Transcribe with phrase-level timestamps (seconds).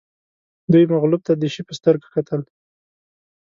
[0.71, 2.41] دوی مغلوب ته د شي په سترګه کتل